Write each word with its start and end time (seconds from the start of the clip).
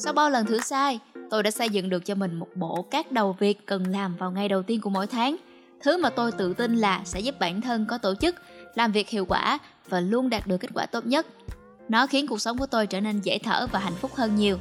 Sau 0.00 0.12
bao 0.12 0.30
lần 0.30 0.46
thử 0.46 0.60
sai, 0.60 1.00
tôi 1.30 1.42
đã 1.42 1.50
xây 1.50 1.70
dựng 1.70 1.88
được 1.88 2.04
cho 2.04 2.14
mình 2.14 2.34
một 2.34 2.48
bộ 2.54 2.82
các 2.90 3.12
đầu 3.12 3.36
việc 3.38 3.66
cần 3.66 3.86
làm 3.86 4.16
vào 4.16 4.30
ngày 4.30 4.48
đầu 4.48 4.62
tiên 4.62 4.80
của 4.80 4.90
mỗi 4.90 5.06
tháng. 5.06 5.36
Thứ 5.80 5.96
mà 5.96 6.10
tôi 6.10 6.32
tự 6.32 6.54
tin 6.54 6.76
là 6.76 7.02
sẽ 7.04 7.20
giúp 7.20 7.34
bản 7.38 7.60
thân 7.60 7.86
có 7.86 7.98
tổ 7.98 8.14
chức, 8.14 8.34
làm 8.74 8.92
việc 8.92 9.08
hiệu 9.08 9.24
quả 9.24 9.58
và 9.88 10.00
luôn 10.00 10.30
đạt 10.30 10.46
được 10.46 10.56
kết 10.58 10.68
quả 10.74 10.86
tốt 10.86 11.06
nhất. 11.06 11.26
Nó 11.88 12.06
khiến 12.06 12.26
cuộc 12.26 12.40
sống 12.40 12.58
của 12.58 12.66
tôi 12.66 12.86
trở 12.86 13.00
nên 13.00 13.20
dễ 13.20 13.38
thở 13.38 13.66
và 13.72 13.78
hạnh 13.78 13.94
phúc 14.00 14.10
hơn 14.14 14.36
nhiều. 14.36 14.58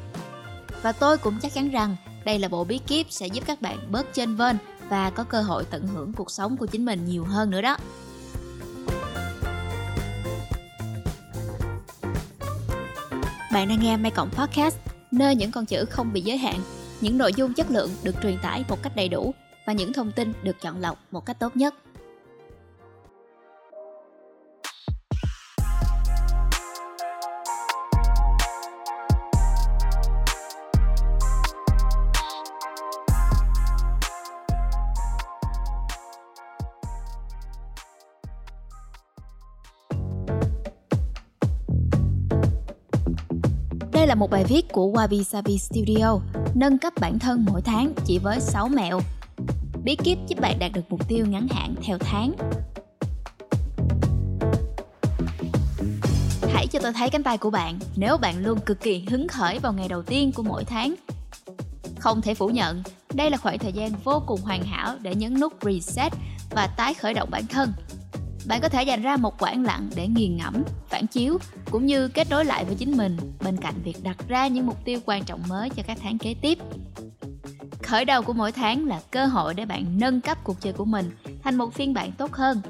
Và 0.82 0.92
tôi 0.92 1.18
cũng 1.18 1.40
chắc 1.42 1.54
chắn 1.54 1.70
rằng 1.70 1.96
đây 2.26 2.40
là 2.40 2.48
bộ 2.48 2.64
bí 2.64 2.78
kíp 2.88 3.06
sẽ 3.10 3.28
giúp 3.28 3.44
các 3.48 3.62
bạn 3.62 3.78
bớt 3.92 4.14
chênh 4.14 4.36
vênh 4.36 4.56
và 4.90 5.10
có 5.10 5.24
cơ 5.24 5.42
hội 5.42 5.64
tận 5.70 5.88
hưởng 5.88 6.14
cuộc 6.14 6.32
sống 6.32 6.58
của 6.58 6.66
chính 6.66 6.86
mình 6.86 7.06
nhiều 7.06 7.24
hơn 7.24 7.50
nữa 7.50 7.62
đó. 7.62 7.78
Bạn 13.54 13.68
đang 13.68 13.80
nghe 13.80 13.98
Mai 13.98 14.12
Cộng 14.12 14.30
Podcast, 14.30 14.78
nơi 15.12 15.36
những 15.36 15.52
con 15.52 15.66
chữ 15.66 15.86
không 15.86 16.14
bị 16.14 16.22
giới 16.22 16.38
hạn, 16.38 16.60
những 17.02 17.18
nội 17.18 17.34
dung 17.34 17.54
chất 17.54 17.72
lượng 17.72 17.90
được 18.04 18.16
truyền 18.24 18.38
tải 18.42 18.66
một 18.70 18.84
cách 18.84 18.96
đầy 18.96 19.10
đủ 19.10 19.34
và 19.66 19.74
những 19.74 19.94
thông 19.94 20.12
tin 20.12 20.34
được 20.44 20.62
chọn 20.62 20.82
lọc 20.82 20.98
một 21.12 21.26
cách 21.26 21.40
tốt 21.40 21.56
nhất. 21.56 21.76
Đây 43.98 44.08
là 44.08 44.16
một 44.16 44.30
bài 44.30 44.44
viết 44.44 44.72
của 44.72 44.92
Wabi 44.92 45.24
Sabi 45.24 45.58
Studio, 45.58 46.20
nâng 46.56 46.78
cấp 46.78 46.94
bản 47.02 47.20
thân 47.20 47.46
mỗi 47.50 47.62
tháng 47.62 47.94
chỉ 48.06 48.20
với 48.20 48.40
6 48.40 48.68
mẹo. 48.68 49.00
Bí 49.84 49.96
kíp 49.96 50.18
giúp 50.28 50.40
bạn 50.42 50.60
đạt 50.60 50.72
được 50.74 50.82
mục 50.90 51.08
tiêu 51.08 51.26
ngắn 51.26 51.48
hạn 51.52 51.76
theo 51.84 51.98
tháng. 51.98 52.32
Hãy 56.54 56.68
cho 56.68 56.80
tôi 56.80 56.94
thấy 56.94 57.10
cánh 57.10 57.24
tay 57.24 57.38
của 57.38 57.50
bạn 57.50 57.80
nếu 57.96 58.18
bạn 58.18 58.46
luôn 58.46 58.60
cực 58.60 58.80
kỳ 58.82 59.06
hứng 59.10 59.28
khởi 59.28 59.60
vào 59.60 59.74
ngày 59.74 59.88
đầu 59.88 60.04
tiên 60.04 60.32
của 60.32 60.44
mỗi 60.44 60.64
tháng. 60.64 60.96
Không 62.00 62.22
thể 62.22 62.34
phủ 62.34 62.48
nhận, 62.48 62.84
đây 63.14 63.30
là 63.30 63.38
khoảng 63.38 63.60
thời 63.60 63.74
gian 63.74 63.92
vô 64.04 64.24
cùng 64.26 64.42
hoàn 64.42 64.64
hảo 64.64 64.96
để 65.02 65.16
nhấn 65.16 65.40
nút 65.40 65.54
reset 65.62 66.14
và 66.50 66.68
tái 66.68 66.94
khởi 66.94 67.14
động 67.14 67.30
bản 67.32 67.48
thân 67.48 67.74
bạn 68.48 68.62
có 68.62 68.70
thể 68.70 68.84
dành 68.84 69.02
ra 69.02 69.18
một 69.18 69.38
khoảng 69.38 69.64
lặng 69.64 69.90
để 69.96 70.08
nghiền 70.08 70.38
ngẫm, 70.38 70.64
phản 70.90 71.08
chiếu, 71.08 71.38
cũng 71.72 71.86
như 71.86 72.08
kết 72.08 72.30
nối 72.30 72.46
lại 72.46 72.66
với 72.66 72.76
chính 72.76 72.98
mình, 72.98 73.18
bên 73.44 73.58
cạnh 73.58 73.76
việc 73.84 74.04
đặt 74.04 74.18
ra 74.28 74.48
những 74.48 74.66
mục 74.66 74.86
tiêu 74.86 75.00
quan 75.06 75.24
trọng 75.24 75.42
mới 75.48 75.70
cho 75.70 75.84
các 75.88 75.98
tháng 76.02 76.18
kế 76.18 76.36
tiếp. 76.42 76.58
Khởi 77.84 78.06
đầu 78.06 78.22
của 78.22 78.34
mỗi 78.34 78.52
tháng 78.52 78.86
là 78.86 79.02
cơ 79.12 79.26
hội 79.26 79.54
để 79.54 79.66
bạn 79.66 79.86
nâng 80.00 80.22
cấp 80.22 80.38
cuộc 80.44 80.62
chơi 80.62 80.74
của 80.74 80.86
mình 80.86 81.12
thành 81.44 81.56
một 81.56 81.74
phiên 81.74 81.94
bản 81.94 82.12
tốt 82.12 82.34
hơn. 82.34 82.62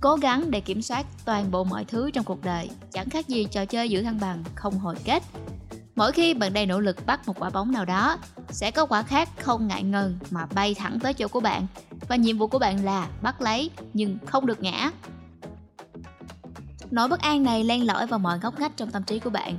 Cố 0.00 0.16
gắng 0.16 0.50
để 0.50 0.60
kiểm 0.60 0.82
soát 0.82 1.06
toàn 1.24 1.50
bộ 1.50 1.64
mọi 1.64 1.84
thứ 1.84 2.10
trong 2.10 2.24
cuộc 2.24 2.44
đời, 2.44 2.70
chẳng 2.92 3.10
khác 3.10 3.28
gì 3.28 3.44
trò 3.44 3.64
chơi 3.64 3.88
giữ 3.88 4.02
thăng 4.02 4.20
bằng 4.20 4.44
không 4.54 4.78
hồi 4.78 4.94
kết. 5.04 5.22
Mỗi 5.94 6.12
khi 6.12 6.34
bạn 6.34 6.52
đầy 6.52 6.66
nỗ 6.66 6.80
lực 6.80 7.06
bắt 7.06 7.28
một 7.28 7.34
quả 7.38 7.50
bóng 7.50 7.72
nào 7.72 7.84
đó, 7.84 8.18
sẽ 8.50 8.70
có 8.70 8.86
quả 8.86 9.02
khác 9.02 9.28
không 9.40 9.68
ngại 9.68 9.82
ngần 9.82 10.18
mà 10.30 10.46
bay 10.54 10.74
thẳng 10.74 10.98
tới 11.00 11.14
chỗ 11.14 11.28
của 11.28 11.40
bạn 11.40 11.66
và 12.12 12.16
nhiệm 12.16 12.38
vụ 12.38 12.46
của 12.46 12.58
bạn 12.58 12.84
là 12.84 13.08
bắt 13.22 13.40
lấy 13.40 13.70
nhưng 13.94 14.18
không 14.26 14.46
được 14.46 14.62
ngã. 14.62 14.90
Nỗi 16.90 17.08
bất 17.08 17.20
an 17.20 17.42
này 17.42 17.64
len 17.64 17.86
lỏi 17.86 18.06
vào 18.06 18.18
mọi 18.18 18.38
góc 18.38 18.60
ngách 18.60 18.76
trong 18.76 18.90
tâm 18.90 19.02
trí 19.02 19.18
của 19.18 19.30
bạn, 19.30 19.56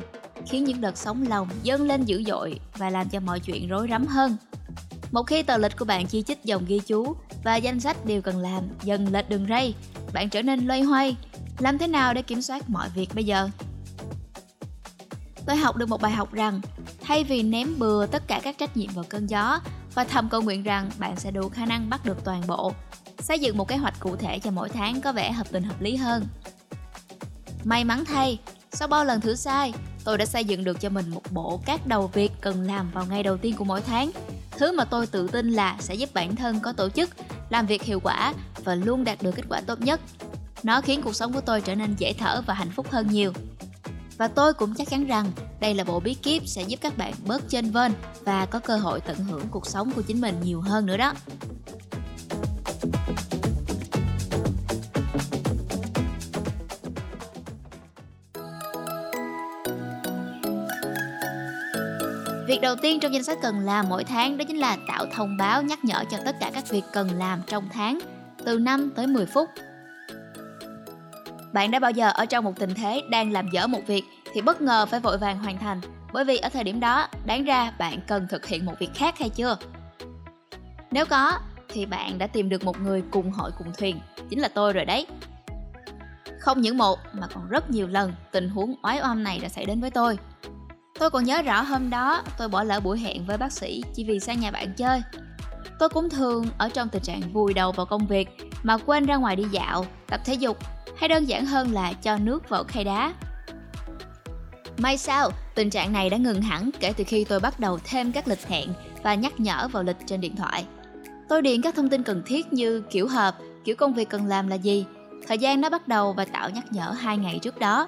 khiến 0.47 0.63
những 0.63 0.81
đợt 0.81 0.97
sóng 0.97 1.27
lòng 1.27 1.49
dâng 1.63 1.81
lên 1.81 2.05
dữ 2.05 2.23
dội 2.23 2.59
và 2.77 2.89
làm 2.89 3.09
cho 3.09 3.19
mọi 3.19 3.39
chuyện 3.39 3.67
rối 3.67 3.87
rắm 3.89 4.05
hơn. 4.05 4.37
Một 5.11 5.23
khi 5.23 5.43
tờ 5.43 5.57
lịch 5.57 5.77
của 5.77 5.85
bạn 5.85 6.07
chi 6.07 6.21
chích 6.21 6.43
dòng 6.43 6.65
ghi 6.65 6.79
chú 6.79 7.15
và 7.43 7.55
danh 7.55 7.79
sách 7.79 8.05
điều 8.05 8.21
cần 8.21 8.37
làm 8.37 8.63
dần 8.83 9.07
lệch 9.11 9.29
đường 9.29 9.45
ray, 9.49 9.75
bạn 10.13 10.29
trở 10.29 10.41
nên 10.41 10.67
loay 10.67 10.81
hoay. 10.81 11.17
Làm 11.59 11.77
thế 11.77 11.87
nào 11.87 12.13
để 12.13 12.21
kiểm 12.21 12.41
soát 12.41 12.69
mọi 12.69 12.89
việc 12.89 13.15
bây 13.15 13.23
giờ? 13.23 13.49
Tôi 15.45 15.55
học 15.55 15.75
được 15.75 15.89
một 15.89 16.01
bài 16.01 16.11
học 16.11 16.33
rằng 16.33 16.61
thay 17.03 17.23
vì 17.23 17.43
ném 17.43 17.79
bừa 17.79 18.05
tất 18.05 18.23
cả 18.27 18.39
các 18.43 18.57
trách 18.57 18.77
nhiệm 18.77 18.89
vào 18.93 19.05
cơn 19.09 19.27
gió 19.27 19.59
và 19.93 20.03
thầm 20.03 20.29
cầu 20.29 20.41
nguyện 20.41 20.63
rằng 20.63 20.89
bạn 20.97 21.15
sẽ 21.15 21.31
đủ 21.31 21.49
khả 21.49 21.65
năng 21.65 21.89
bắt 21.89 22.05
được 22.05 22.23
toàn 22.23 22.41
bộ, 22.47 22.73
xây 23.19 23.39
dựng 23.39 23.57
một 23.57 23.67
kế 23.67 23.77
hoạch 23.77 23.99
cụ 23.99 24.15
thể 24.15 24.39
cho 24.39 24.51
mỗi 24.51 24.69
tháng 24.69 25.01
có 25.01 25.11
vẻ 25.11 25.31
hợp 25.31 25.47
tình 25.51 25.63
hợp 25.63 25.81
lý 25.81 25.95
hơn. 25.95 26.27
May 27.63 27.83
mắn 27.83 28.05
thay, 28.05 28.39
sau 28.71 28.87
bao 28.87 29.05
lần 29.05 29.21
thử 29.21 29.35
sai, 29.35 29.73
tôi 30.03 30.17
đã 30.17 30.25
xây 30.25 30.45
dựng 30.45 30.63
được 30.63 30.79
cho 30.81 30.89
mình 30.89 31.09
một 31.09 31.21
bộ 31.31 31.61
các 31.65 31.87
đầu 31.87 32.07
việc 32.07 32.31
cần 32.41 32.61
làm 32.61 32.91
vào 32.91 33.05
ngày 33.05 33.23
đầu 33.23 33.37
tiên 33.37 33.55
của 33.55 33.65
mỗi 33.65 33.81
tháng. 33.81 34.11
Thứ 34.51 34.71
mà 34.77 34.85
tôi 34.85 35.07
tự 35.07 35.27
tin 35.27 35.51
là 35.51 35.77
sẽ 35.79 35.95
giúp 35.95 36.09
bản 36.13 36.35
thân 36.35 36.59
có 36.59 36.71
tổ 36.71 36.89
chức, 36.89 37.09
làm 37.49 37.65
việc 37.65 37.83
hiệu 37.83 37.99
quả 37.99 38.33
và 38.63 38.75
luôn 38.75 39.03
đạt 39.03 39.21
được 39.21 39.35
kết 39.35 39.43
quả 39.49 39.61
tốt 39.61 39.81
nhất. 39.81 40.01
Nó 40.63 40.81
khiến 40.81 41.01
cuộc 41.01 41.15
sống 41.15 41.33
của 41.33 41.41
tôi 41.41 41.61
trở 41.61 41.75
nên 41.75 41.95
dễ 41.97 42.13
thở 42.13 42.41
và 42.45 42.53
hạnh 42.53 42.71
phúc 42.75 42.87
hơn 42.91 43.07
nhiều. 43.07 43.33
Và 44.17 44.27
tôi 44.27 44.53
cũng 44.53 44.75
chắc 44.75 44.89
chắn 44.89 45.05
rằng 45.05 45.31
đây 45.59 45.73
là 45.73 45.83
bộ 45.83 45.99
bí 45.99 46.13
kíp 46.13 46.41
sẽ 46.45 46.61
giúp 46.61 46.79
các 46.81 46.97
bạn 46.97 47.13
bớt 47.27 47.49
chênh 47.49 47.71
vênh 47.71 47.91
và 48.25 48.45
có 48.45 48.59
cơ 48.59 48.77
hội 48.77 49.01
tận 49.01 49.17
hưởng 49.17 49.43
cuộc 49.51 49.67
sống 49.67 49.91
của 49.95 50.01
chính 50.01 50.21
mình 50.21 50.35
nhiều 50.43 50.61
hơn 50.61 50.85
nữa 50.85 50.97
đó. 50.97 51.13
Việc 62.47 62.61
đầu 62.61 62.75
tiên 62.81 62.99
trong 62.99 63.13
danh 63.13 63.23
sách 63.23 63.37
cần 63.41 63.59
làm 63.59 63.89
mỗi 63.89 64.03
tháng 64.03 64.37
đó 64.37 64.45
chính 64.47 64.57
là 64.57 64.77
tạo 64.87 65.05
thông 65.15 65.37
báo 65.37 65.63
nhắc 65.63 65.85
nhở 65.85 66.03
cho 66.11 66.17
tất 66.25 66.35
cả 66.39 66.51
các 66.53 66.69
việc 66.69 66.83
cần 66.93 67.11
làm 67.17 67.41
trong 67.47 67.69
tháng, 67.73 67.99
từ 68.45 68.59
5 68.59 68.91
tới 68.95 69.07
10 69.07 69.25
phút 69.25 69.49
bạn 71.53 71.71
đã 71.71 71.79
bao 71.79 71.91
giờ 71.91 72.11
ở 72.13 72.25
trong 72.25 72.45
một 72.45 72.53
tình 72.59 72.73
thế 72.73 73.01
đang 73.09 73.31
làm 73.31 73.49
dở 73.51 73.67
một 73.67 73.81
việc 73.87 74.03
thì 74.33 74.41
bất 74.41 74.61
ngờ 74.61 74.85
phải 74.85 74.99
vội 74.99 75.17
vàng 75.17 75.39
hoàn 75.39 75.57
thành 75.57 75.81
bởi 76.13 76.25
vì 76.25 76.37
ở 76.37 76.49
thời 76.49 76.63
điểm 76.63 76.79
đó 76.79 77.07
đáng 77.25 77.43
ra 77.43 77.71
bạn 77.77 77.99
cần 78.07 78.27
thực 78.29 78.45
hiện 78.45 78.65
một 78.65 78.73
việc 78.79 78.89
khác 78.95 79.19
hay 79.19 79.29
chưa? 79.29 79.57
Nếu 80.91 81.05
có 81.05 81.31
thì 81.69 81.85
bạn 81.85 82.17
đã 82.17 82.27
tìm 82.27 82.49
được 82.49 82.63
một 82.63 82.79
người 82.81 83.03
cùng 83.11 83.31
hội 83.31 83.51
cùng 83.57 83.67
thuyền, 83.77 83.99
chính 84.29 84.39
là 84.39 84.47
tôi 84.47 84.73
rồi 84.73 84.85
đấy. 84.85 85.07
Không 86.39 86.61
những 86.61 86.77
một 86.77 86.99
mà 87.13 87.27
còn 87.33 87.47
rất 87.47 87.71
nhiều 87.71 87.87
lần 87.87 88.13
tình 88.31 88.49
huống 88.49 88.75
oái 88.83 88.99
oăm 89.01 89.23
này 89.23 89.39
đã 89.39 89.49
xảy 89.49 89.65
đến 89.65 89.81
với 89.81 89.91
tôi. 89.91 90.17
Tôi 90.99 91.09
còn 91.09 91.23
nhớ 91.23 91.41
rõ 91.41 91.61
hôm 91.61 91.89
đó 91.89 92.23
tôi 92.37 92.47
bỏ 92.47 92.63
lỡ 92.63 92.79
buổi 92.79 92.99
hẹn 92.99 93.25
với 93.25 93.37
bác 93.37 93.51
sĩ 93.51 93.83
chỉ 93.95 94.03
vì 94.03 94.19
sang 94.19 94.39
nhà 94.39 94.51
bạn 94.51 94.73
chơi. 94.73 95.01
Tôi 95.79 95.89
cũng 95.89 96.09
thường 96.09 96.45
ở 96.57 96.69
trong 96.69 96.89
tình 96.89 97.03
trạng 97.03 97.33
vùi 97.33 97.53
đầu 97.53 97.71
vào 97.71 97.85
công 97.85 98.07
việc 98.07 98.29
mà 98.63 98.77
quên 98.77 99.05
ra 99.05 99.15
ngoài 99.15 99.35
đi 99.35 99.43
dạo, 99.51 99.85
tập 100.07 100.21
thể 100.25 100.33
dục 100.33 100.57
hay 100.97 101.09
đơn 101.09 101.25
giản 101.25 101.45
hơn 101.45 101.71
là 101.71 101.93
cho 101.93 102.17
nước 102.17 102.49
vào 102.49 102.63
khay 102.63 102.83
đá. 102.83 103.13
May 104.77 104.97
sao, 104.97 105.31
tình 105.55 105.69
trạng 105.69 105.93
này 105.93 106.09
đã 106.09 106.17
ngừng 106.17 106.41
hẳn 106.41 106.69
kể 106.79 106.93
từ 106.97 107.03
khi 107.07 107.23
tôi 107.23 107.39
bắt 107.39 107.59
đầu 107.59 107.79
thêm 107.83 108.11
các 108.11 108.27
lịch 108.27 108.47
hẹn 108.47 108.69
và 109.03 109.15
nhắc 109.15 109.39
nhở 109.39 109.67
vào 109.71 109.83
lịch 109.83 109.97
trên 110.05 110.21
điện 110.21 110.35
thoại. 110.35 110.65
Tôi 111.29 111.41
điền 111.41 111.61
các 111.61 111.75
thông 111.75 111.89
tin 111.89 112.03
cần 112.03 112.23
thiết 112.25 112.53
như 112.53 112.83
kiểu 112.91 113.07
họp, 113.07 113.35
kiểu 113.63 113.75
công 113.75 113.93
việc 113.93 114.09
cần 114.09 114.25
làm 114.25 114.47
là 114.47 114.55
gì, 114.55 114.85
thời 115.27 115.37
gian 115.37 115.61
nó 115.61 115.69
bắt 115.69 115.87
đầu 115.87 116.13
và 116.13 116.25
tạo 116.25 116.49
nhắc 116.49 116.71
nhở 116.71 116.89
hai 116.89 117.17
ngày 117.17 117.39
trước 117.41 117.59
đó. 117.59 117.87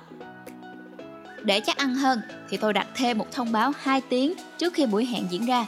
Để 1.44 1.60
chắc 1.60 1.78
ăn 1.78 1.96
hơn 1.96 2.22
thì 2.50 2.58
tôi 2.58 2.74
đặt 2.74 2.88
thêm 2.96 3.18
một 3.18 3.28
thông 3.32 3.52
báo 3.52 3.72
2 3.80 4.02
tiếng 4.10 4.34
trước 4.58 4.74
khi 4.74 4.86
buổi 4.86 5.06
hẹn 5.06 5.28
diễn 5.30 5.46
ra. 5.46 5.66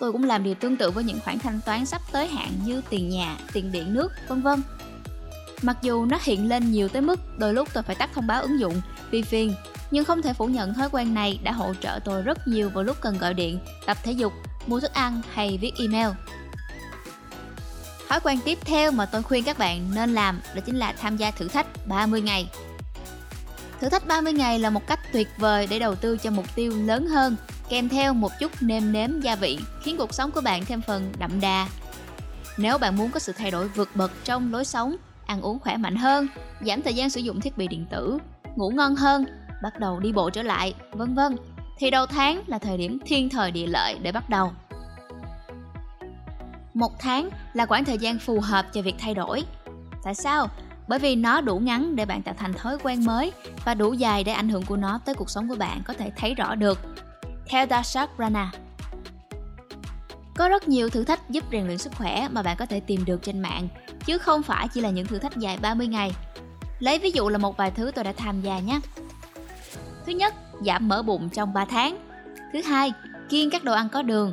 Tôi 0.00 0.12
cũng 0.12 0.24
làm 0.24 0.44
điều 0.44 0.54
tương 0.54 0.76
tự 0.76 0.90
với 0.90 1.04
những 1.04 1.20
khoản 1.24 1.38
thanh 1.38 1.60
toán 1.66 1.86
sắp 1.86 2.02
tới 2.12 2.28
hạn 2.28 2.50
như 2.64 2.82
tiền 2.90 3.08
nhà, 3.08 3.36
tiền 3.52 3.72
điện 3.72 3.94
nước, 3.94 4.12
vân 4.28 4.42
vân. 4.42 4.62
Mặc 5.62 5.76
dù 5.82 6.04
nó 6.04 6.18
hiện 6.22 6.48
lên 6.48 6.72
nhiều 6.72 6.88
tới 6.88 7.02
mức 7.02 7.20
đôi 7.38 7.54
lúc 7.54 7.68
tôi 7.72 7.82
phải 7.82 7.94
tắt 7.94 8.10
thông 8.14 8.26
báo 8.26 8.42
ứng 8.42 8.60
dụng 8.60 8.80
vì 9.10 9.22
phiền, 9.22 9.54
nhưng 9.90 10.04
không 10.04 10.22
thể 10.22 10.32
phủ 10.32 10.46
nhận 10.46 10.74
thói 10.74 10.88
quen 10.92 11.14
này 11.14 11.38
đã 11.42 11.52
hỗ 11.52 11.74
trợ 11.74 11.98
tôi 12.04 12.22
rất 12.22 12.48
nhiều 12.48 12.70
vào 12.70 12.84
lúc 12.84 12.96
cần 13.00 13.18
gọi 13.18 13.34
điện, 13.34 13.58
tập 13.86 13.96
thể 14.02 14.12
dục, 14.12 14.32
mua 14.66 14.80
thức 14.80 14.92
ăn 14.92 15.20
hay 15.32 15.58
viết 15.60 15.72
email. 15.78 16.08
Thói 18.08 18.20
quen 18.20 18.38
tiếp 18.44 18.58
theo 18.64 18.90
mà 18.90 19.06
tôi 19.06 19.22
khuyên 19.22 19.44
các 19.44 19.58
bạn 19.58 19.90
nên 19.94 20.14
làm 20.14 20.40
đó 20.54 20.60
chính 20.66 20.76
là 20.76 20.92
tham 20.92 21.16
gia 21.16 21.30
thử 21.30 21.48
thách 21.48 21.66
30 21.86 22.20
ngày. 22.20 22.48
Thử 23.80 23.88
thách 23.88 24.06
30 24.06 24.32
ngày 24.32 24.58
là 24.58 24.70
một 24.70 24.86
cách 24.86 25.00
tuyệt 25.12 25.28
vời 25.38 25.66
để 25.70 25.78
đầu 25.78 25.94
tư 25.94 26.16
cho 26.16 26.30
mục 26.30 26.54
tiêu 26.54 26.72
lớn 26.86 27.06
hơn, 27.06 27.36
kèm 27.68 27.88
theo 27.88 28.14
một 28.14 28.32
chút 28.40 28.52
nêm 28.60 28.92
nếm 28.92 29.20
gia 29.20 29.36
vị, 29.36 29.58
khiến 29.82 29.96
cuộc 29.98 30.14
sống 30.14 30.30
của 30.30 30.40
bạn 30.40 30.64
thêm 30.64 30.82
phần 30.82 31.12
đậm 31.18 31.40
đà. 31.40 31.68
Nếu 32.56 32.78
bạn 32.78 32.96
muốn 32.96 33.10
có 33.10 33.18
sự 33.20 33.32
thay 33.32 33.50
đổi 33.50 33.68
vượt 33.68 33.88
bậc 33.94 34.10
trong 34.24 34.52
lối 34.52 34.64
sống, 34.64 34.96
ăn 35.26 35.40
uống 35.40 35.58
khỏe 35.58 35.76
mạnh 35.76 35.96
hơn, 35.96 36.28
giảm 36.60 36.82
thời 36.82 36.94
gian 36.94 37.10
sử 37.10 37.20
dụng 37.20 37.40
thiết 37.40 37.58
bị 37.58 37.68
điện 37.68 37.86
tử, 37.90 38.18
ngủ 38.56 38.70
ngon 38.70 38.94
hơn, 38.94 39.24
bắt 39.62 39.80
đầu 39.80 40.00
đi 40.00 40.12
bộ 40.12 40.30
trở 40.30 40.42
lại, 40.42 40.74
vân 40.92 41.14
vân, 41.14 41.36
thì 41.78 41.90
đầu 41.90 42.06
tháng 42.06 42.42
là 42.46 42.58
thời 42.58 42.78
điểm 42.78 42.98
thiên 43.06 43.28
thời 43.28 43.50
địa 43.50 43.66
lợi 43.66 43.98
để 44.02 44.12
bắt 44.12 44.30
đầu. 44.30 44.52
Một 46.74 46.92
tháng 46.98 47.28
là 47.52 47.66
khoảng 47.66 47.84
thời 47.84 47.98
gian 47.98 48.18
phù 48.18 48.40
hợp 48.40 48.66
cho 48.72 48.82
việc 48.82 48.94
thay 48.98 49.14
đổi. 49.14 49.44
Tại 50.04 50.14
sao? 50.14 50.48
Bởi 50.88 50.98
vì 50.98 51.16
nó 51.16 51.40
đủ 51.40 51.58
ngắn 51.58 51.96
để 51.96 52.04
bạn 52.04 52.22
tạo 52.22 52.34
thành 52.38 52.52
thói 52.52 52.78
quen 52.82 53.04
mới 53.04 53.32
và 53.64 53.74
đủ 53.74 53.92
dài 53.92 54.24
để 54.24 54.32
ảnh 54.32 54.48
hưởng 54.48 54.64
của 54.64 54.76
nó 54.76 55.00
tới 55.04 55.14
cuộc 55.14 55.30
sống 55.30 55.48
của 55.48 55.54
bạn 55.54 55.82
có 55.84 55.94
thể 55.94 56.12
thấy 56.16 56.34
rõ 56.34 56.54
được. 56.54 56.78
theo 57.48 57.66
Darshak 57.70 58.10
Rana. 58.18 58.50
Có 60.36 60.48
rất 60.48 60.68
nhiều 60.68 60.88
thử 60.88 61.04
thách 61.04 61.30
giúp 61.30 61.44
rèn 61.52 61.66
luyện 61.66 61.78
sức 61.78 61.92
khỏe 61.94 62.28
mà 62.28 62.42
bạn 62.42 62.56
có 62.56 62.66
thể 62.66 62.80
tìm 62.80 63.04
được 63.04 63.22
trên 63.22 63.40
mạng, 63.40 63.68
chứ 64.04 64.18
không 64.18 64.42
phải 64.42 64.68
chỉ 64.68 64.80
là 64.80 64.90
những 64.90 65.06
thử 65.06 65.18
thách 65.18 65.36
dài 65.36 65.58
30 65.62 65.86
ngày. 65.86 66.12
Lấy 66.78 66.98
ví 66.98 67.10
dụ 67.10 67.28
là 67.28 67.38
một 67.38 67.56
vài 67.56 67.70
thứ 67.70 67.90
tôi 67.94 68.04
đã 68.04 68.12
tham 68.12 68.40
gia 68.40 68.58
nhé. 68.58 68.80
Thứ 70.08 70.14
nhất, 70.14 70.34
giảm 70.66 70.88
mỡ 70.88 71.02
bụng 71.02 71.28
trong 71.28 71.52
3 71.52 71.64
tháng. 71.64 71.98
Thứ 72.52 72.62
hai, 72.62 72.92
kiêng 73.28 73.50
các 73.50 73.64
đồ 73.64 73.72
ăn 73.72 73.88
có 73.88 74.02
đường. 74.02 74.32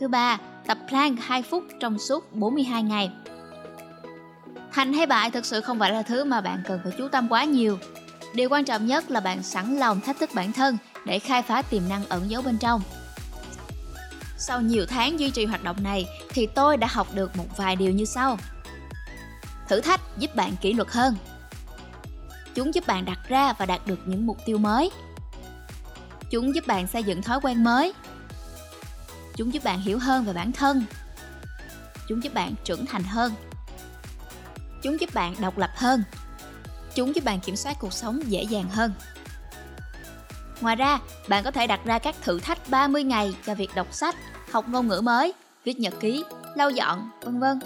Thứ 0.00 0.08
ba, 0.08 0.38
tập 0.66 0.78
plank 0.88 1.18
2 1.20 1.42
phút 1.42 1.64
trong 1.80 1.98
suốt 1.98 2.32
42 2.32 2.82
ngày. 2.82 3.10
Thành 4.72 4.92
hay 4.92 5.06
bại 5.06 5.30
thực 5.30 5.46
sự 5.46 5.60
không 5.60 5.78
phải 5.78 5.92
là 5.92 6.02
thứ 6.02 6.24
mà 6.24 6.40
bạn 6.40 6.62
cần 6.68 6.80
phải 6.82 6.92
chú 6.98 7.08
tâm 7.08 7.28
quá 7.28 7.44
nhiều. 7.44 7.78
Điều 8.34 8.48
quan 8.48 8.64
trọng 8.64 8.86
nhất 8.86 9.10
là 9.10 9.20
bạn 9.20 9.42
sẵn 9.42 9.76
lòng 9.76 10.00
thách 10.00 10.18
thức 10.18 10.30
bản 10.34 10.52
thân 10.52 10.78
để 11.04 11.18
khai 11.18 11.42
phá 11.42 11.62
tiềm 11.62 11.82
năng 11.88 12.06
ẩn 12.08 12.30
giấu 12.30 12.42
bên 12.42 12.58
trong. 12.58 12.80
Sau 14.38 14.60
nhiều 14.60 14.86
tháng 14.88 15.20
duy 15.20 15.30
trì 15.30 15.46
hoạt 15.46 15.64
động 15.64 15.76
này 15.82 16.06
thì 16.28 16.46
tôi 16.46 16.76
đã 16.76 16.86
học 16.90 17.06
được 17.14 17.36
một 17.36 17.56
vài 17.56 17.76
điều 17.76 17.92
như 17.92 18.04
sau. 18.04 18.38
Thử 19.68 19.80
thách 19.80 20.00
giúp 20.18 20.36
bạn 20.36 20.52
kỷ 20.60 20.72
luật 20.72 20.88
hơn. 20.88 21.14
Chúng 22.54 22.74
giúp 22.74 22.86
bạn 22.86 23.04
đặt 23.04 23.18
ra 23.28 23.52
và 23.52 23.66
đạt 23.66 23.86
được 23.86 23.98
những 24.06 24.26
mục 24.26 24.38
tiêu 24.46 24.58
mới. 24.58 24.90
Chúng 26.34 26.54
giúp 26.54 26.66
bạn 26.66 26.86
xây 26.86 27.02
dựng 27.02 27.22
thói 27.22 27.40
quen 27.42 27.64
mới. 27.64 27.92
Chúng 29.36 29.54
giúp 29.54 29.64
bạn 29.64 29.80
hiểu 29.80 29.98
hơn 29.98 30.24
về 30.24 30.32
bản 30.32 30.52
thân. 30.52 30.84
Chúng 32.08 32.22
giúp 32.22 32.34
bạn 32.34 32.54
trưởng 32.64 32.86
thành 32.86 33.02
hơn. 33.02 33.32
Chúng 34.82 35.00
giúp 35.00 35.14
bạn 35.14 35.34
độc 35.40 35.58
lập 35.58 35.70
hơn. 35.76 36.02
Chúng 36.94 37.14
giúp 37.14 37.24
bạn 37.24 37.40
kiểm 37.40 37.56
soát 37.56 37.76
cuộc 37.80 37.92
sống 37.92 38.20
dễ 38.26 38.42
dàng 38.42 38.68
hơn. 38.70 38.92
Ngoài 40.60 40.76
ra, 40.76 40.98
bạn 41.28 41.44
có 41.44 41.50
thể 41.50 41.66
đặt 41.66 41.80
ra 41.84 41.98
các 41.98 42.14
thử 42.22 42.40
thách 42.40 42.58
30 42.70 43.04
ngày 43.04 43.34
cho 43.46 43.54
việc 43.54 43.70
đọc 43.74 43.94
sách, 43.94 44.16
học 44.50 44.68
ngôn 44.68 44.88
ngữ 44.88 45.00
mới, 45.00 45.32
viết 45.64 45.80
nhật 45.80 45.94
ký, 46.00 46.24
lau 46.54 46.70
dọn, 46.70 47.10
vân 47.22 47.40
vân. 47.40 47.58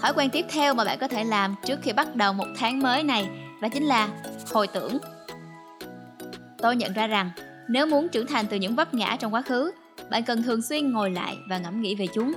Thói 0.00 0.12
quen 0.16 0.30
tiếp 0.30 0.46
theo 0.50 0.74
mà 0.74 0.84
bạn 0.84 0.98
có 0.98 1.08
thể 1.08 1.24
làm 1.24 1.54
trước 1.64 1.78
khi 1.82 1.92
bắt 1.92 2.16
đầu 2.16 2.32
một 2.32 2.46
tháng 2.58 2.82
mới 2.82 3.02
này 3.02 3.28
đó 3.62 3.68
chính 3.72 3.84
là 3.84 4.08
hồi 4.52 4.66
tưởng. 4.66 4.98
Tôi 6.58 6.76
nhận 6.76 6.92
ra 6.92 7.06
rằng 7.06 7.30
nếu 7.68 7.86
muốn 7.86 8.08
trưởng 8.08 8.26
thành 8.26 8.46
từ 8.46 8.56
những 8.56 8.74
vấp 8.74 8.94
ngã 8.94 9.16
trong 9.20 9.34
quá 9.34 9.42
khứ, 9.42 9.72
bạn 10.10 10.24
cần 10.24 10.42
thường 10.42 10.62
xuyên 10.62 10.92
ngồi 10.92 11.10
lại 11.10 11.36
và 11.48 11.58
ngẫm 11.58 11.80
nghĩ 11.80 11.94
về 11.94 12.06
chúng. 12.14 12.34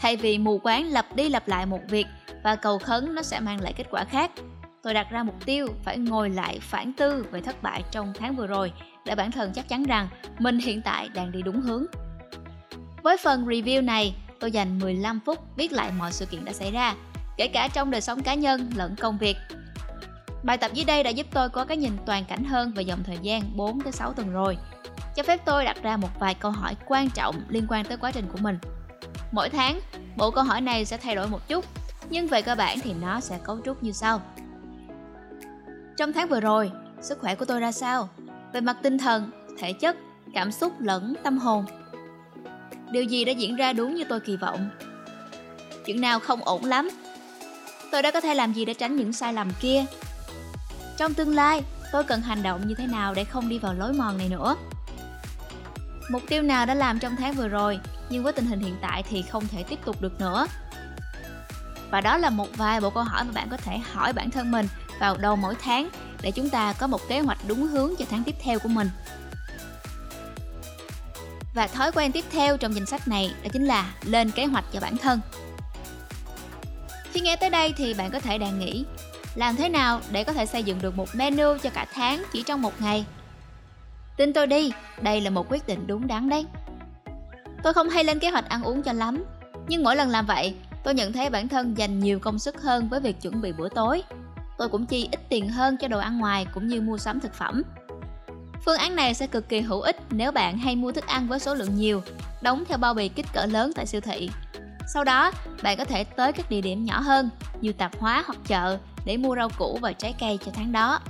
Thay 0.00 0.16
vì 0.16 0.38
mù 0.38 0.58
quáng 0.58 0.86
lặp 0.86 1.16
đi 1.16 1.28
lặp 1.28 1.48
lại 1.48 1.66
một 1.66 1.80
việc 1.88 2.06
và 2.42 2.56
cầu 2.56 2.78
khấn 2.78 3.14
nó 3.14 3.22
sẽ 3.22 3.40
mang 3.40 3.60
lại 3.60 3.72
kết 3.76 3.86
quả 3.90 4.04
khác, 4.04 4.30
tôi 4.82 4.94
đặt 4.94 5.10
ra 5.10 5.22
mục 5.22 5.44
tiêu 5.44 5.66
phải 5.84 5.98
ngồi 5.98 6.30
lại 6.30 6.58
phản 6.62 6.92
tư 6.92 7.26
về 7.30 7.40
thất 7.40 7.62
bại 7.62 7.82
trong 7.90 8.12
tháng 8.18 8.36
vừa 8.36 8.46
rồi 8.46 8.72
để 9.04 9.14
bản 9.14 9.30
thân 9.30 9.52
chắc 9.54 9.68
chắn 9.68 9.84
rằng 9.84 10.08
mình 10.38 10.58
hiện 10.58 10.82
tại 10.82 11.08
đang 11.14 11.32
đi 11.32 11.42
đúng 11.42 11.60
hướng. 11.60 11.86
Với 13.02 13.16
phần 13.16 13.46
review 13.46 13.84
này, 13.84 14.14
tôi 14.40 14.50
dành 14.50 14.78
15 14.78 15.20
phút 15.26 15.38
viết 15.56 15.72
lại 15.72 15.90
mọi 15.98 16.12
sự 16.12 16.26
kiện 16.26 16.44
đã 16.44 16.52
xảy 16.52 16.70
ra, 16.70 16.94
kể 17.36 17.48
cả 17.48 17.68
trong 17.68 17.90
đời 17.90 18.00
sống 18.00 18.22
cá 18.22 18.34
nhân 18.34 18.70
lẫn 18.76 18.96
công 18.96 19.18
việc. 19.18 19.36
Bài 20.44 20.58
tập 20.58 20.70
dưới 20.74 20.84
đây 20.84 21.02
đã 21.02 21.10
giúp 21.10 21.26
tôi 21.30 21.48
có 21.48 21.64
cái 21.64 21.76
nhìn 21.76 21.92
toàn 22.06 22.24
cảnh 22.24 22.44
hơn 22.44 22.72
về 22.72 22.82
dòng 22.82 23.02
thời 23.04 23.18
gian 23.22 23.42
4 23.56 23.80
tới 23.80 23.92
6 23.92 24.12
tuần 24.12 24.32
rồi. 24.32 24.58
Cho 25.16 25.22
phép 25.22 25.40
tôi 25.44 25.64
đặt 25.64 25.82
ra 25.82 25.96
một 25.96 26.08
vài 26.18 26.34
câu 26.34 26.50
hỏi 26.50 26.76
quan 26.86 27.10
trọng 27.10 27.36
liên 27.48 27.66
quan 27.68 27.84
tới 27.84 27.96
quá 27.96 28.10
trình 28.12 28.26
của 28.32 28.38
mình. 28.40 28.58
Mỗi 29.32 29.48
tháng, 29.48 29.80
bộ 30.16 30.30
câu 30.30 30.44
hỏi 30.44 30.60
này 30.60 30.84
sẽ 30.84 30.96
thay 30.96 31.14
đổi 31.14 31.28
một 31.28 31.48
chút, 31.48 31.64
nhưng 32.10 32.26
về 32.26 32.42
cơ 32.42 32.54
bản 32.54 32.80
thì 32.80 32.92
nó 33.00 33.20
sẽ 33.20 33.38
cấu 33.44 33.60
trúc 33.64 33.82
như 33.82 33.92
sau. 33.92 34.20
Trong 35.96 36.12
tháng 36.12 36.28
vừa 36.28 36.40
rồi, 36.40 36.70
sức 37.00 37.18
khỏe 37.20 37.34
của 37.34 37.44
tôi 37.44 37.60
ra 37.60 37.72
sao? 37.72 38.08
Về 38.52 38.60
mặt 38.60 38.76
tinh 38.82 38.98
thần, 38.98 39.30
thể 39.58 39.72
chất, 39.72 39.96
cảm 40.34 40.52
xúc 40.52 40.72
lẫn 40.80 41.14
tâm 41.22 41.38
hồn. 41.38 41.64
Điều 42.90 43.04
gì 43.04 43.24
đã 43.24 43.32
diễn 43.32 43.56
ra 43.56 43.72
đúng 43.72 43.94
như 43.94 44.04
tôi 44.08 44.20
kỳ 44.20 44.36
vọng? 44.36 44.70
Chuyện 45.86 46.00
nào 46.00 46.20
không 46.20 46.44
ổn 46.44 46.64
lắm? 46.64 46.88
Tôi 47.92 48.02
đã 48.02 48.10
có 48.10 48.20
thể 48.20 48.34
làm 48.34 48.52
gì 48.52 48.64
để 48.64 48.74
tránh 48.74 48.96
những 48.96 49.12
sai 49.12 49.32
lầm 49.32 49.52
kia? 49.60 49.84
Trong 50.96 51.14
tương 51.14 51.34
lai, 51.34 51.62
tôi 51.92 52.04
cần 52.04 52.20
hành 52.20 52.42
động 52.42 52.68
như 52.68 52.74
thế 52.74 52.86
nào 52.86 53.14
để 53.14 53.24
không 53.24 53.48
đi 53.48 53.58
vào 53.58 53.74
lối 53.74 53.92
mòn 53.92 54.18
này 54.18 54.28
nữa? 54.28 54.56
Mục 56.10 56.22
tiêu 56.28 56.42
nào 56.42 56.66
đã 56.66 56.74
làm 56.74 56.98
trong 56.98 57.16
tháng 57.16 57.32
vừa 57.32 57.48
rồi, 57.48 57.78
nhưng 58.10 58.22
với 58.22 58.32
tình 58.32 58.46
hình 58.46 58.60
hiện 58.60 58.76
tại 58.82 59.02
thì 59.02 59.22
không 59.22 59.48
thể 59.48 59.62
tiếp 59.62 59.78
tục 59.84 60.02
được 60.02 60.20
nữa. 60.20 60.46
Và 61.90 62.00
đó 62.00 62.16
là 62.16 62.30
một 62.30 62.48
vài 62.56 62.80
bộ 62.80 62.90
câu 62.90 63.02
hỏi 63.02 63.24
mà 63.24 63.32
bạn 63.32 63.48
có 63.50 63.56
thể 63.56 63.78
hỏi 63.78 64.12
bản 64.12 64.30
thân 64.30 64.50
mình 64.50 64.68
vào 65.00 65.16
đầu 65.16 65.36
mỗi 65.36 65.54
tháng 65.62 65.88
để 66.22 66.30
chúng 66.30 66.50
ta 66.50 66.72
có 66.72 66.86
một 66.86 67.00
kế 67.08 67.20
hoạch 67.20 67.38
đúng 67.48 67.66
hướng 67.66 67.94
cho 67.98 68.04
tháng 68.10 68.24
tiếp 68.24 68.34
theo 68.42 68.58
của 68.58 68.68
mình. 68.68 68.90
Và 71.54 71.66
thói 71.66 71.92
quen 71.92 72.12
tiếp 72.12 72.24
theo 72.32 72.56
trong 72.56 72.74
danh 72.74 72.86
sách 72.86 73.08
này 73.08 73.34
đó 73.42 73.48
chính 73.52 73.64
là 73.64 73.92
lên 74.02 74.30
kế 74.30 74.44
hoạch 74.44 74.64
cho 74.72 74.80
bản 74.80 74.96
thân. 74.96 75.20
Khi 77.12 77.20
nghe 77.20 77.36
tới 77.36 77.50
đây 77.50 77.74
thì 77.76 77.94
bạn 77.94 78.10
có 78.10 78.20
thể 78.20 78.38
đang 78.38 78.58
nghĩ 78.58 78.84
làm 79.34 79.56
thế 79.56 79.68
nào 79.68 80.00
để 80.12 80.24
có 80.24 80.32
thể 80.32 80.46
xây 80.46 80.62
dựng 80.62 80.78
được 80.82 80.96
một 80.96 81.08
menu 81.14 81.58
cho 81.62 81.70
cả 81.70 81.86
tháng 81.94 82.22
chỉ 82.32 82.42
trong 82.42 82.62
một 82.62 82.80
ngày? 82.80 83.04
Tin 84.16 84.32
tôi 84.32 84.46
đi, 84.46 84.72
đây 85.00 85.20
là 85.20 85.30
một 85.30 85.46
quyết 85.50 85.66
định 85.66 85.86
đúng 85.86 86.06
đắn 86.06 86.28
đấy. 86.28 86.46
Tôi 87.62 87.74
không 87.74 87.88
hay 87.88 88.04
lên 88.04 88.18
kế 88.18 88.30
hoạch 88.30 88.48
ăn 88.48 88.62
uống 88.62 88.82
cho 88.82 88.92
lắm, 88.92 89.24
nhưng 89.68 89.82
mỗi 89.82 89.96
lần 89.96 90.08
làm 90.08 90.26
vậy, 90.26 90.54
tôi 90.84 90.94
nhận 90.94 91.12
thấy 91.12 91.30
bản 91.30 91.48
thân 91.48 91.78
dành 91.78 92.00
nhiều 92.00 92.18
công 92.18 92.38
sức 92.38 92.62
hơn 92.62 92.88
với 92.88 93.00
việc 93.00 93.20
chuẩn 93.20 93.40
bị 93.40 93.52
bữa 93.52 93.68
tối 93.68 94.02
tôi 94.56 94.68
cũng 94.68 94.86
chi 94.86 95.08
ít 95.12 95.20
tiền 95.28 95.48
hơn 95.48 95.76
cho 95.76 95.88
đồ 95.88 95.98
ăn 95.98 96.18
ngoài 96.18 96.46
cũng 96.54 96.68
như 96.68 96.80
mua 96.80 96.98
sắm 96.98 97.20
thực 97.20 97.34
phẩm. 97.34 97.62
Phương 98.64 98.78
án 98.78 98.96
này 98.96 99.14
sẽ 99.14 99.26
cực 99.26 99.48
kỳ 99.48 99.60
hữu 99.60 99.80
ích 99.80 99.96
nếu 100.10 100.32
bạn 100.32 100.58
hay 100.58 100.76
mua 100.76 100.92
thức 100.92 101.06
ăn 101.06 101.28
với 101.28 101.38
số 101.38 101.54
lượng 101.54 101.76
nhiều, 101.76 102.02
đóng 102.42 102.64
theo 102.68 102.78
bao 102.78 102.94
bì 102.94 103.08
kích 103.08 103.26
cỡ 103.32 103.46
lớn 103.46 103.72
tại 103.74 103.86
siêu 103.86 104.00
thị. 104.00 104.30
Sau 104.86 105.04
đó, 105.04 105.32
bạn 105.62 105.78
có 105.78 105.84
thể 105.84 106.04
tới 106.04 106.32
các 106.32 106.50
địa 106.50 106.60
điểm 106.60 106.84
nhỏ 106.84 107.00
hơn 107.00 107.30
như 107.60 107.72
tạp 107.72 107.98
hóa 107.98 108.22
hoặc 108.26 108.38
chợ 108.46 108.78
để 109.04 109.16
mua 109.16 109.36
rau 109.36 109.48
củ 109.58 109.78
và 109.82 109.92
trái 109.92 110.14
cây 110.20 110.38
cho 110.44 110.52
tháng 110.54 110.72
đó. 110.72 111.00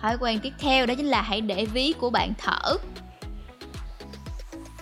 Thói 0.00 0.16
quen 0.20 0.38
tiếp 0.42 0.52
theo 0.58 0.86
đó 0.86 0.94
chính 0.94 1.06
là 1.06 1.22
hãy 1.22 1.40
để 1.40 1.66
ví 1.66 1.92
của 2.00 2.10
bạn 2.10 2.32
thở. 2.38 2.76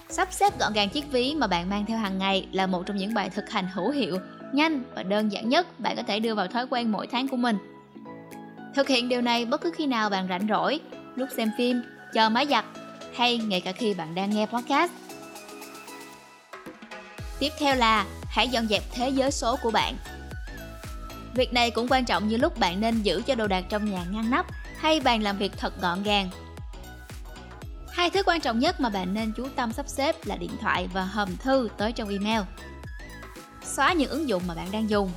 Sắp 0.08 0.28
xếp 0.32 0.58
gọn 0.58 0.72
gàng 0.72 0.88
chiếc 0.88 1.12
ví 1.12 1.34
mà 1.34 1.46
bạn 1.46 1.70
mang 1.70 1.86
theo 1.86 1.98
hàng 1.98 2.18
ngày 2.18 2.48
là 2.52 2.66
một 2.66 2.82
trong 2.86 2.96
những 2.96 3.14
bài 3.14 3.30
thực 3.30 3.50
hành 3.50 3.68
hữu 3.74 3.90
hiệu 3.90 4.18
nhanh 4.52 4.82
và 4.94 5.02
đơn 5.02 5.32
giản 5.32 5.48
nhất 5.48 5.80
bạn 5.80 5.96
có 5.96 6.02
thể 6.02 6.20
đưa 6.20 6.34
vào 6.34 6.46
thói 6.46 6.66
quen 6.70 6.92
mỗi 6.92 7.06
tháng 7.06 7.28
của 7.28 7.36
mình. 7.36 7.58
Thực 8.74 8.88
hiện 8.88 9.08
điều 9.08 9.20
này 9.20 9.44
bất 9.44 9.60
cứ 9.60 9.70
khi 9.76 9.86
nào 9.86 10.10
bạn 10.10 10.28
rảnh 10.28 10.46
rỗi, 10.48 10.80
lúc 11.16 11.28
xem 11.36 11.50
phim, 11.58 11.82
chờ 12.14 12.28
máy 12.28 12.46
giặt 12.46 12.64
hay 13.14 13.38
ngay 13.38 13.60
cả 13.60 13.72
khi 13.72 13.94
bạn 13.94 14.14
đang 14.14 14.30
nghe 14.30 14.46
podcast. 14.46 14.92
Tiếp 17.38 17.52
theo 17.58 17.74
là 17.74 18.06
hãy 18.28 18.48
dọn 18.48 18.66
dẹp 18.66 18.82
thế 18.92 19.08
giới 19.08 19.30
số 19.30 19.56
của 19.62 19.70
bạn. 19.70 19.94
Việc 21.34 21.52
này 21.52 21.70
cũng 21.70 21.88
quan 21.90 22.04
trọng 22.04 22.28
như 22.28 22.36
lúc 22.36 22.58
bạn 22.58 22.80
nên 22.80 23.02
giữ 23.02 23.22
cho 23.26 23.34
đồ 23.34 23.46
đạc 23.46 23.64
trong 23.68 23.90
nhà 23.90 24.04
ngăn 24.10 24.30
nắp 24.30 24.46
hay 24.78 25.00
bàn 25.00 25.22
làm 25.22 25.38
việc 25.38 25.52
thật 25.56 25.80
gọn 25.80 26.02
gàng. 26.02 26.30
Hai 27.92 28.10
thứ 28.10 28.22
quan 28.26 28.40
trọng 28.40 28.58
nhất 28.58 28.80
mà 28.80 28.88
bạn 28.88 29.14
nên 29.14 29.32
chú 29.36 29.48
tâm 29.56 29.72
sắp 29.72 29.88
xếp 29.88 30.16
là 30.26 30.36
điện 30.36 30.50
thoại 30.60 30.88
và 30.92 31.04
hòm 31.04 31.36
thư 31.36 31.68
tới 31.78 31.92
trong 31.92 32.08
email. 32.08 32.42
Xóa 33.64 33.92
những 33.92 34.10
ứng 34.10 34.28
dụng 34.28 34.42
mà 34.46 34.54
bạn 34.54 34.72
đang 34.72 34.90
dùng. 34.90 35.10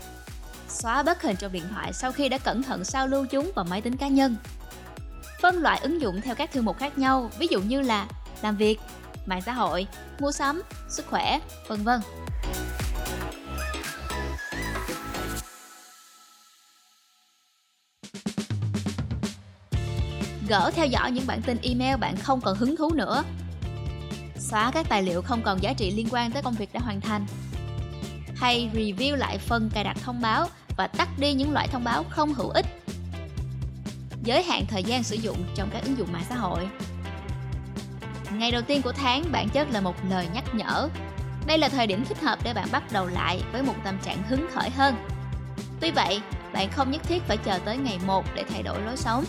Xóa 0.68 1.04
bất 1.04 1.22
hình 1.22 1.36
trong 1.36 1.52
điện 1.52 1.64
thoại 1.70 1.94
sau 1.94 2.12
khi 2.12 2.30
đã 2.30 2.38
cẩn 2.38 2.64
thận 2.64 2.84
sao 2.86 3.08
lưu 3.08 3.26
chúng 3.26 3.52
vào 3.56 3.66
máy 3.66 3.82
tính 3.82 3.98
cá 3.98 4.08
nhân. 4.08 4.36
Phân 5.42 5.60
loại 5.60 5.80
ứng 5.80 6.02
dụng 6.02 6.22
theo 6.22 6.36
các 6.36 6.52
thư 6.52 6.62
mục 6.62 6.78
khác 6.80 6.98
nhau, 6.98 7.32
ví 7.40 7.48
dụ 7.50 7.62
như 7.62 7.82
là 7.82 8.08
làm 8.42 8.58
việc, 8.58 8.80
mạng 9.26 9.42
xã 9.46 9.54
hội, 9.54 9.88
mua 10.20 10.32
sắm, 10.32 10.62
sức 10.90 11.06
khỏe, 11.10 11.40
vân 11.68 11.84
vân. 11.84 12.02
Gỡ 20.50 20.72
theo 20.76 20.86
dõi 20.86 21.12
những 21.12 21.28
bản 21.28 21.42
tin 21.42 21.58
email 21.64 21.98
bạn 21.98 22.18
không 22.18 22.42
còn 22.42 22.58
hứng 22.58 22.76
thú 22.76 22.94
nữa 22.94 23.24
xóa 24.36 24.72
các 24.72 24.86
tài 24.90 25.04
liệu 25.04 25.22
không 25.22 25.42
còn 25.42 25.64
giá 25.64 25.74
trị 25.74 25.92
liên 25.92 26.08
quan 26.12 26.32
tới 26.32 26.42
công 26.42 26.54
việc 26.54 26.74
đã 26.74 26.80
hoàn 26.80 27.02
thành 27.02 27.26
hay 28.40 28.70
review 28.74 29.16
lại 29.16 29.38
phần 29.38 29.70
cài 29.74 29.84
đặt 29.84 29.98
thông 30.04 30.22
báo 30.22 30.48
và 30.78 30.88
tắt 30.88 31.10
đi 31.20 31.34
những 31.34 31.54
loại 31.54 31.68
thông 31.68 31.84
báo 31.84 32.04
không 32.10 32.34
hữu 32.34 32.50
ích. 32.50 32.66
Giới 34.24 34.44
hạn 34.44 34.66
thời 34.68 34.84
gian 34.84 35.04
sử 35.04 35.16
dụng 35.16 35.38
trong 35.56 35.70
các 35.74 35.84
ứng 35.84 35.98
dụng 35.98 36.12
mạng 36.12 36.26
xã 36.30 36.36
hội. 36.36 36.68
Ngày 38.34 38.52
đầu 38.52 38.62
tiên 38.62 38.82
của 38.82 38.92
tháng 38.92 39.32
bản 39.32 39.50
chất 39.50 39.68
là 39.72 39.82
một 39.82 39.96
lời 40.10 40.28
nhắc 40.34 40.44
nhở. 40.56 40.90
Đây 41.48 41.58
là 41.58 41.70
thời 41.70 41.88
điểm 41.88 42.06
thích 42.06 42.22
hợp 42.22 42.40
để 42.44 42.54
bạn 42.54 42.68
bắt 42.72 42.84
đầu 42.92 43.08
lại 43.08 43.42
với 43.52 43.64
một 43.64 43.76
tâm 43.84 43.98
trạng 44.04 44.24
hứng 44.24 44.48
khởi 44.54 44.70
hơn. 44.70 44.96
Tuy 45.80 45.92
vậy, 45.92 46.22
bạn 46.54 46.70
không 46.72 46.92
nhất 46.92 47.02
thiết 47.04 47.24
phải 47.24 47.38
chờ 47.38 47.60
tới 47.66 47.78
ngày 47.78 48.00
1 48.08 48.26
để 48.36 48.44
thay 48.50 48.64
đổi 48.64 48.82
lối 48.82 48.98
sống. 48.98 49.26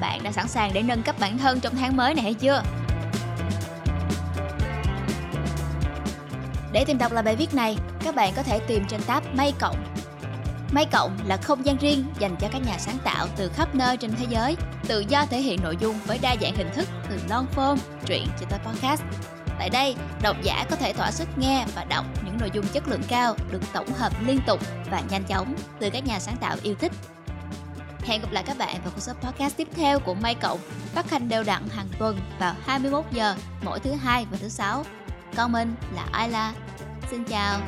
Bạn 0.00 0.22
đã 0.22 0.32
sẵn 0.32 0.48
sàng 0.48 0.70
để 0.74 0.82
nâng 0.82 1.02
cấp 1.02 1.16
bản 1.20 1.38
thân 1.38 1.60
trong 1.60 1.76
tháng 1.76 1.96
mới 1.96 2.14
này 2.14 2.22
hay 2.22 2.34
chưa? 2.34 2.62
Để 6.72 6.84
tìm 6.84 6.98
đọc 6.98 7.12
lại 7.12 7.22
bài 7.22 7.36
viết 7.36 7.54
này, 7.54 7.78
các 8.04 8.14
bạn 8.14 8.32
có 8.36 8.42
thể 8.42 8.58
tìm 8.58 8.84
trên 8.88 9.02
tab 9.02 9.24
May 9.34 9.52
Cộng. 9.60 9.84
May 10.72 10.84
Cộng 10.92 11.18
là 11.26 11.36
không 11.36 11.66
gian 11.66 11.76
riêng 11.76 12.04
dành 12.18 12.36
cho 12.40 12.48
các 12.52 12.62
nhà 12.66 12.78
sáng 12.78 12.98
tạo 13.04 13.26
từ 13.36 13.48
khắp 13.48 13.74
nơi 13.74 13.96
trên 13.96 14.14
thế 14.16 14.26
giới, 14.28 14.56
tự 14.86 15.04
do 15.08 15.26
thể 15.30 15.40
hiện 15.40 15.60
nội 15.62 15.76
dung 15.80 15.98
với 16.06 16.18
đa 16.22 16.36
dạng 16.40 16.56
hình 16.56 16.70
thức 16.74 16.88
từ 17.10 17.20
long 17.28 17.46
form, 17.56 17.76
truyện 18.06 18.26
cho 18.40 18.46
tới 18.50 18.58
podcast. 18.64 19.02
Tại 19.58 19.70
đây, 19.70 19.94
độc 20.22 20.36
giả 20.42 20.64
có 20.70 20.76
thể 20.76 20.92
thỏa 20.92 21.10
sức 21.10 21.28
nghe 21.36 21.66
và 21.74 21.84
đọc 21.84 22.04
những 22.24 22.38
nội 22.40 22.50
dung 22.52 22.66
chất 22.66 22.88
lượng 22.88 23.02
cao 23.08 23.36
được 23.52 23.60
tổng 23.72 23.92
hợp 23.92 24.12
liên 24.26 24.40
tục 24.46 24.60
và 24.90 25.02
nhanh 25.10 25.24
chóng 25.24 25.54
từ 25.80 25.90
các 25.90 26.06
nhà 26.06 26.18
sáng 26.18 26.36
tạo 26.36 26.56
yêu 26.62 26.74
thích. 26.80 26.92
Hẹn 28.04 28.20
gặp 28.20 28.32
lại 28.32 28.44
các 28.46 28.58
bạn 28.58 28.76
vào 28.84 28.92
số 28.98 29.12
podcast 29.12 29.56
tiếp 29.56 29.68
theo 29.76 30.00
của 30.00 30.14
May 30.14 30.34
Cộng, 30.34 30.58
phát 30.94 31.10
hành 31.10 31.28
đều 31.28 31.44
đặn 31.44 31.62
hàng 31.68 31.88
tuần 31.98 32.18
vào 32.38 32.54
21 32.66 33.04
giờ 33.12 33.34
mỗi 33.62 33.80
thứ 33.80 33.92
hai 33.92 34.26
và 34.30 34.36
thứ 34.40 34.48
sáu. 34.48 34.84
Còn 35.36 35.52
mình 35.52 35.74
là 35.94 36.06
Ayla. 36.12 36.52
Xin 37.10 37.24
chào. 37.24 37.60